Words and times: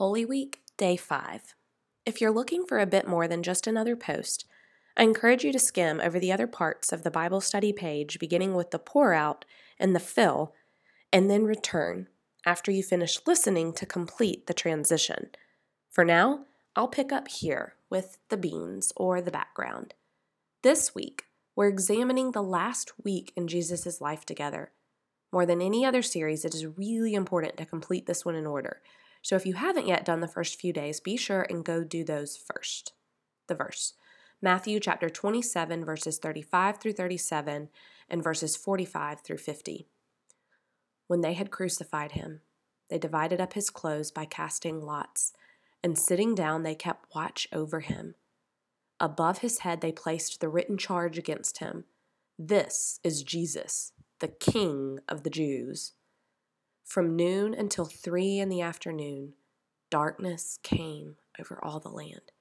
Holy 0.00 0.24
Week, 0.24 0.62
Day 0.78 0.96
5. 0.96 1.54
If 2.06 2.22
you're 2.22 2.30
looking 2.30 2.64
for 2.64 2.78
a 2.78 2.86
bit 2.86 3.06
more 3.06 3.28
than 3.28 3.42
just 3.42 3.66
another 3.66 3.96
post, 3.96 4.46
I 4.96 5.02
encourage 5.02 5.44
you 5.44 5.52
to 5.52 5.58
skim 5.58 6.00
over 6.00 6.18
the 6.18 6.32
other 6.32 6.46
parts 6.46 6.90
of 6.90 7.02
the 7.02 7.10
Bible 7.10 7.42
study 7.42 7.70
page, 7.70 8.18
beginning 8.18 8.54
with 8.54 8.70
the 8.70 8.78
pour 8.78 9.12
out 9.12 9.44
and 9.78 9.94
the 9.94 10.00
fill, 10.00 10.54
and 11.12 11.30
then 11.30 11.44
return 11.44 12.06
after 12.46 12.70
you 12.70 12.82
finish 12.82 13.20
listening 13.26 13.74
to 13.74 13.84
complete 13.84 14.46
the 14.46 14.54
transition. 14.54 15.28
For 15.90 16.02
now, 16.02 16.46
I'll 16.74 16.88
pick 16.88 17.12
up 17.12 17.28
here 17.28 17.74
with 17.90 18.16
the 18.30 18.38
beans 18.38 18.94
or 18.96 19.20
the 19.20 19.30
background. 19.30 19.92
This 20.62 20.94
week, 20.94 21.24
we're 21.54 21.68
examining 21.68 22.32
the 22.32 22.42
last 22.42 22.92
week 23.04 23.34
in 23.36 23.48
Jesus' 23.48 24.00
life 24.00 24.24
together. 24.24 24.72
More 25.30 25.44
than 25.44 25.60
any 25.60 25.84
other 25.84 26.00
series, 26.00 26.46
it 26.46 26.54
is 26.54 26.64
really 26.64 27.12
important 27.12 27.58
to 27.58 27.66
complete 27.66 28.06
this 28.06 28.24
one 28.24 28.34
in 28.34 28.46
order. 28.46 28.80
So 29.22 29.36
if 29.36 29.46
you 29.46 29.54
haven't 29.54 29.86
yet 29.86 30.04
done 30.04 30.20
the 30.20 30.28
first 30.28 30.60
few 30.60 30.72
days, 30.72 31.00
be 31.00 31.16
sure 31.16 31.46
and 31.48 31.64
go 31.64 31.84
do 31.84 32.04
those 32.04 32.36
first. 32.36 32.92
The 33.48 33.54
verse 33.54 33.94
Matthew 34.42 34.80
chapter 34.80 35.10
27, 35.10 35.84
verses 35.84 36.18
35 36.18 36.78
through 36.78 36.94
37, 36.94 37.68
and 38.08 38.24
verses 38.24 38.56
45 38.56 39.20
through 39.20 39.36
50. 39.36 39.86
When 41.08 41.20
they 41.20 41.34
had 41.34 41.50
crucified 41.50 42.12
him, 42.12 42.40
they 42.88 42.98
divided 42.98 43.40
up 43.40 43.52
his 43.52 43.68
clothes 43.68 44.10
by 44.10 44.24
casting 44.24 44.80
lots, 44.80 45.32
and 45.82 45.98
sitting 45.98 46.34
down, 46.34 46.62
they 46.62 46.74
kept 46.74 47.14
watch 47.14 47.48
over 47.52 47.80
him. 47.80 48.14
Above 48.98 49.38
his 49.38 49.60
head, 49.60 49.80
they 49.80 49.92
placed 49.92 50.40
the 50.40 50.48
written 50.48 50.76
charge 50.76 51.18
against 51.18 51.58
him 51.58 51.84
This 52.38 53.00
is 53.04 53.22
Jesus, 53.22 53.92
the 54.18 54.28
King 54.28 55.00
of 55.08 55.22
the 55.22 55.30
Jews. 55.30 55.92
From 56.90 57.14
noon 57.14 57.54
until 57.54 57.84
three 57.84 58.40
in 58.40 58.48
the 58.48 58.62
afternoon, 58.62 59.34
darkness 59.92 60.58
came 60.64 61.18
over 61.38 61.64
all 61.64 61.78
the 61.78 61.88
land. 61.88 62.32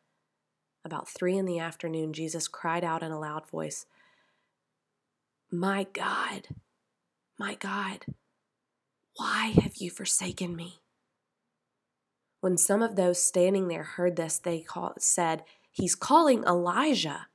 About 0.83 1.07
three 1.07 1.37
in 1.37 1.45
the 1.45 1.59
afternoon, 1.59 2.13
Jesus 2.13 2.47
cried 2.47 2.83
out 2.83 3.03
in 3.03 3.11
a 3.11 3.19
loud 3.19 3.47
voice, 3.47 3.85
My 5.51 5.85
God, 5.93 6.47
my 7.37 7.53
God, 7.53 8.07
why 9.17 9.53
have 9.61 9.75
you 9.75 9.91
forsaken 9.91 10.55
me? 10.55 10.79
When 12.41 12.57
some 12.57 12.81
of 12.81 12.95
those 12.95 13.21
standing 13.21 13.67
there 13.67 13.83
heard 13.83 14.15
this, 14.15 14.39
they 14.39 14.61
call, 14.61 14.95
said, 14.97 15.43
He's 15.69 15.93
calling 15.93 16.43
Elijah. 16.43 17.27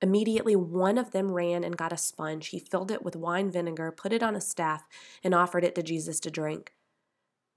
Immediately, 0.00 0.54
one 0.54 0.96
of 0.96 1.10
them 1.10 1.32
ran 1.32 1.64
and 1.64 1.76
got 1.76 1.92
a 1.92 1.96
sponge. 1.96 2.48
He 2.48 2.60
filled 2.60 2.90
it 2.90 3.02
with 3.02 3.16
wine 3.16 3.50
vinegar, 3.50 3.90
put 3.90 4.12
it 4.12 4.22
on 4.22 4.36
a 4.36 4.40
staff, 4.40 4.86
and 5.24 5.34
offered 5.34 5.64
it 5.64 5.74
to 5.74 5.82
Jesus 5.82 6.20
to 6.20 6.30
drink. 6.30 6.72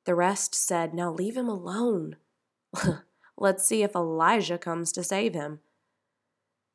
The 0.05 0.15
rest 0.15 0.55
said, 0.55 0.93
Now 0.93 1.11
leave 1.11 1.37
him 1.37 1.47
alone. 1.47 2.15
Let's 3.37 3.65
see 3.65 3.83
if 3.83 3.95
Elijah 3.95 4.57
comes 4.57 4.91
to 4.93 5.03
save 5.03 5.35
him. 5.35 5.59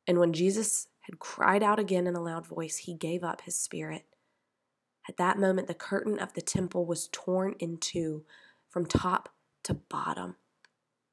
And 0.07 0.19
when 0.19 0.31
Jesus 0.31 0.87
had 1.01 1.19
cried 1.19 1.63
out 1.63 1.79
again 1.79 2.07
in 2.07 2.15
a 2.15 2.21
loud 2.21 2.47
voice, 2.47 2.77
he 2.77 2.93
gave 2.93 3.23
up 3.23 3.41
his 3.41 3.57
spirit. 3.57 4.05
At 5.09 5.17
that 5.17 5.37
moment, 5.37 5.67
the 5.67 5.73
curtain 5.73 6.17
of 6.17 6.33
the 6.33 6.41
temple 6.41 6.85
was 6.85 7.09
torn 7.11 7.55
in 7.59 7.77
two 7.77 8.23
from 8.69 8.85
top 8.85 9.29
to 9.63 9.73
bottom. 9.73 10.35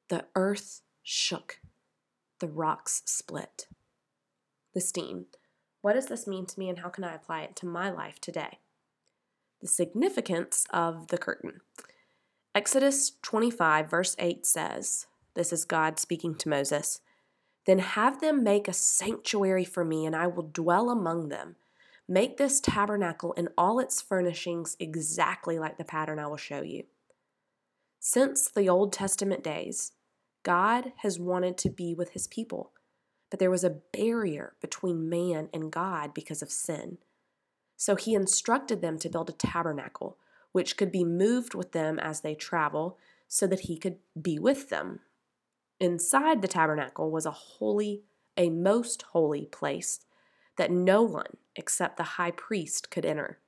The 0.08 0.26
earth 0.36 0.82
shook, 1.02 1.60
the 2.38 2.48
rocks 2.48 3.02
split 3.04 3.66
the 4.74 4.80
steam. 4.80 5.26
What 5.80 5.94
does 5.94 6.06
this 6.06 6.26
mean 6.26 6.46
to 6.46 6.58
me 6.58 6.68
and 6.68 6.80
how 6.80 6.88
can 6.88 7.04
I 7.04 7.14
apply 7.14 7.42
it 7.42 7.56
to 7.56 7.66
my 7.66 7.90
life 7.90 8.20
today? 8.20 8.58
The 9.60 9.68
significance 9.68 10.66
of 10.70 11.08
the 11.08 11.18
curtain. 11.18 11.60
Exodus 12.54 13.12
25, 13.22 13.90
verse 13.90 14.14
8 14.18 14.46
says, 14.46 15.06
This 15.34 15.52
is 15.52 15.64
God 15.64 15.98
speaking 15.98 16.34
to 16.36 16.48
Moses. 16.48 17.00
Then 17.66 17.78
have 17.78 18.20
them 18.20 18.44
make 18.44 18.68
a 18.68 18.72
sanctuary 18.72 19.64
for 19.64 19.84
me, 19.84 20.04
and 20.04 20.14
I 20.14 20.26
will 20.26 20.42
dwell 20.42 20.90
among 20.90 21.28
them. 21.28 21.56
Make 22.06 22.36
this 22.36 22.60
tabernacle 22.60 23.32
and 23.36 23.48
all 23.56 23.80
its 23.80 24.02
furnishings 24.02 24.76
exactly 24.78 25.58
like 25.58 25.78
the 25.78 25.84
pattern 25.84 26.18
I 26.18 26.26
will 26.26 26.36
show 26.36 26.60
you. 26.60 26.84
Since 27.98 28.48
the 28.50 28.68
Old 28.68 28.92
Testament 28.92 29.42
days, 29.42 29.92
God 30.42 30.92
has 30.98 31.18
wanted 31.18 31.56
to 31.58 31.70
be 31.70 31.94
with 31.94 32.10
his 32.10 32.26
people 32.26 32.72
there 33.38 33.50
was 33.50 33.64
a 33.64 33.78
barrier 33.92 34.54
between 34.60 35.08
man 35.08 35.48
and 35.52 35.72
God 35.72 36.14
because 36.14 36.42
of 36.42 36.50
sin. 36.50 36.98
So 37.76 37.96
he 37.96 38.14
instructed 38.14 38.80
them 38.80 38.98
to 38.98 39.08
build 39.08 39.28
a 39.28 39.32
tabernacle, 39.32 40.18
which 40.52 40.76
could 40.76 40.92
be 40.92 41.04
moved 41.04 41.54
with 41.54 41.72
them 41.72 41.98
as 41.98 42.20
they 42.20 42.34
travel, 42.34 42.98
so 43.28 43.46
that 43.46 43.60
he 43.60 43.76
could 43.76 43.96
be 44.20 44.38
with 44.38 44.68
them. 44.68 45.00
Inside 45.80 46.40
the 46.40 46.48
tabernacle 46.48 47.10
was 47.10 47.26
a 47.26 47.32
holy, 47.32 48.02
a 48.36 48.50
most 48.50 49.02
holy 49.12 49.46
place 49.46 50.00
that 50.56 50.70
no 50.70 51.02
one 51.02 51.36
except 51.56 51.96
the 51.96 52.02
high 52.02 52.30
priest 52.30 52.90
could 52.90 53.04
enter. 53.04 53.38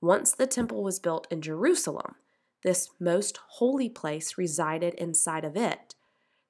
Once 0.00 0.32
the 0.32 0.46
temple 0.46 0.82
was 0.82 1.00
built 1.00 1.26
in 1.30 1.40
Jerusalem, 1.40 2.14
this 2.62 2.90
most 3.00 3.38
holy 3.48 3.88
place 3.88 4.38
resided 4.38 4.94
inside 4.94 5.44
of 5.44 5.56
it, 5.56 5.94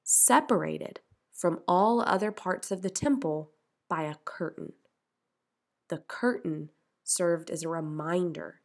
separated 0.05 1.01
from 1.43 1.59
all 1.67 2.01
other 2.01 2.31
parts 2.31 2.71
of 2.71 2.83
the 2.83 2.89
temple 2.89 3.51
by 3.89 4.05
a 4.05 4.15
curtain. 4.25 4.75
The 5.89 5.99
curtain 5.99 6.71
served 7.03 7.51
as 7.51 7.65
a 7.65 7.69
reminder 7.69 8.61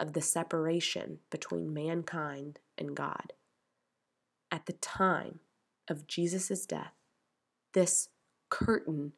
of 0.00 0.14
the 0.14 0.22
separation 0.22 1.18
between 1.28 1.74
mankind 1.74 2.58
and 2.78 2.96
God. 2.96 3.34
At 4.50 4.64
the 4.64 4.72
time 4.72 5.40
of 5.90 6.06
Jesus' 6.06 6.64
death, 6.64 6.94
this 7.74 8.08
curtain 8.48 9.12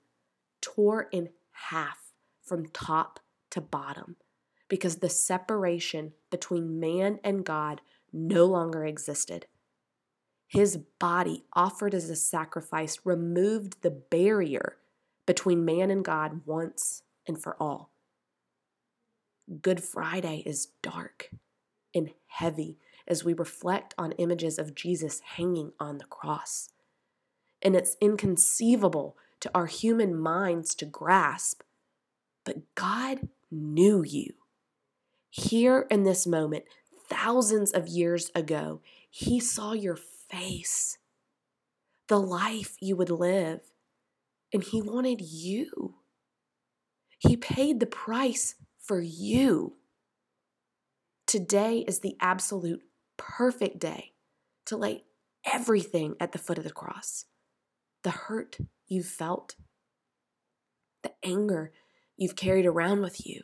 tore 0.60 1.06
in 1.12 1.28
half 1.52 2.10
from 2.42 2.66
top 2.70 3.20
to 3.50 3.60
bottom 3.60 4.16
because 4.66 4.96
the 4.96 5.08
separation 5.08 6.14
between 6.32 6.80
man 6.80 7.20
and 7.22 7.44
God 7.44 7.80
no 8.12 8.44
longer 8.44 8.84
existed. 8.84 9.46
His 10.54 10.76
body, 11.00 11.42
offered 11.54 11.94
as 11.94 12.08
a 12.08 12.14
sacrifice, 12.14 13.00
removed 13.02 13.82
the 13.82 13.90
barrier 13.90 14.76
between 15.26 15.64
man 15.64 15.90
and 15.90 16.04
God 16.04 16.42
once 16.46 17.02
and 17.26 17.42
for 17.42 17.56
all. 17.60 17.90
Good 19.60 19.82
Friday 19.82 20.44
is 20.46 20.68
dark 20.80 21.30
and 21.92 22.10
heavy 22.28 22.78
as 23.04 23.24
we 23.24 23.32
reflect 23.32 23.94
on 23.98 24.12
images 24.12 24.60
of 24.60 24.76
Jesus 24.76 25.20
hanging 25.36 25.72
on 25.80 25.98
the 25.98 26.04
cross. 26.04 26.68
And 27.60 27.74
it's 27.74 27.96
inconceivable 28.00 29.16
to 29.40 29.50
our 29.56 29.66
human 29.66 30.16
minds 30.16 30.76
to 30.76 30.84
grasp, 30.84 31.62
but 32.44 32.58
God 32.76 33.28
knew 33.50 34.04
you. 34.04 34.34
Here 35.30 35.88
in 35.90 36.04
this 36.04 36.28
moment, 36.28 36.62
thousands 37.08 37.72
of 37.72 37.88
years 37.88 38.30
ago, 38.36 38.82
He 39.10 39.40
saw 39.40 39.72
your 39.72 39.96
face, 40.30 40.98
the 42.08 42.20
life 42.20 42.76
you 42.80 42.96
would 42.96 43.10
live. 43.10 43.60
And 44.52 44.62
He 44.62 44.82
wanted 44.82 45.20
you. 45.20 45.96
He 47.18 47.36
paid 47.36 47.80
the 47.80 47.86
price 47.86 48.54
for 48.78 49.00
you. 49.00 49.76
Today 51.26 51.84
is 51.88 52.00
the 52.00 52.16
absolute 52.20 52.82
perfect 53.16 53.78
day 53.78 54.12
to 54.66 54.76
lay 54.76 55.04
everything 55.44 56.14
at 56.20 56.32
the 56.32 56.38
foot 56.38 56.58
of 56.58 56.64
the 56.64 56.70
cross 56.70 57.26
the 58.04 58.10
hurt 58.10 58.58
you've 58.86 59.06
felt, 59.06 59.56
the 61.02 61.12
anger 61.24 61.72
you've 62.16 62.36
carried 62.36 62.66
around 62.66 63.00
with 63.00 63.26
you, 63.26 63.42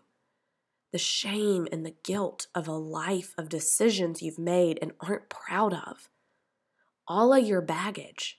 the 0.92 0.98
shame 0.98 1.66
and 1.72 1.84
the 1.84 1.96
guilt 2.04 2.46
of 2.54 2.68
a 2.68 2.72
life 2.72 3.34
of 3.38 3.48
decisions 3.48 4.22
you've 4.22 4.38
made 4.38 4.78
and 4.82 4.92
aren't 5.00 5.30
proud 5.30 5.72
of, 5.72 6.10
all 7.10 7.34
of 7.34 7.44
your 7.44 7.60
baggage. 7.60 8.38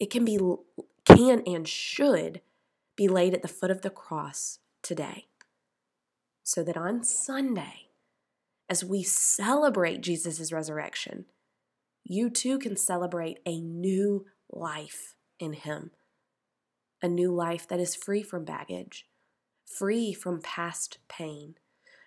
It 0.00 0.10
can 0.10 0.24
be 0.24 0.36
can 1.04 1.42
and 1.46 1.66
should 1.66 2.40
be 2.96 3.06
laid 3.06 3.32
at 3.32 3.40
the 3.40 3.48
foot 3.48 3.70
of 3.70 3.82
the 3.82 3.88
cross 3.88 4.58
today. 4.82 5.28
So 6.42 6.64
that 6.64 6.76
on 6.76 7.04
Sunday, 7.04 7.90
as 8.68 8.84
we 8.84 9.04
celebrate 9.04 10.00
Jesus' 10.00 10.52
resurrection, 10.52 11.26
you 12.04 12.30
too 12.30 12.58
can 12.58 12.76
celebrate 12.76 13.38
a 13.46 13.60
new 13.60 14.26
life 14.50 15.14
in 15.38 15.52
Him. 15.52 15.92
A 17.00 17.08
new 17.08 17.32
life 17.32 17.68
that 17.68 17.78
is 17.78 17.94
free 17.94 18.24
from 18.24 18.44
baggage, 18.44 19.06
free 19.64 20.12
from 20.12 20.40
past 20.40 20.98
pain, 21.08 21.54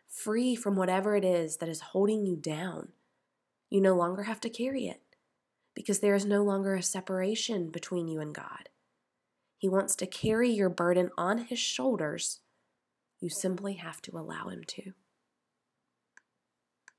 free 0.09 0.53
from 0.53 0.75
whatever 0.75 1.15
it 1.15 1.23
is 1.23 1.57
that 1.57 1.69
is 1.69 1.79
holding 1.79 2.25
you 2.25 2.35
down. 2.35 2.89
You 3.69 3.79
no 3.79 3.95
longer 3.95 4.23
have 4.23 4.41
to 4.41 4.49
carry 4.49 4.87
it 4.87 4.99
because 5.75 5.99
there 5.99 6.15
is 6.15 6.25
no 6.25 6.43
longer 6.43 6.75
a 6.75 6.83
separation 6.83 7.69
between 7.69 8.07
you 8.07 8.19
and 8.19 8.33
God. 8.33 8.69
He 9.57 9.69
wants 9.69 9.95
to 9.97 10.07
carry 10.07 10.49
your 10.49 10.69
burden 10.69 11.09
on 11.17 11.39
His 11.39 11.59
shoulders. 11.59 12.41
You 13.19 13.29
simply 13.29 13.73
have 13.75 14.01
to 14.03 14.17
allow 14.17 14.49
Him 14.49 14.63
to. 14.67 14.93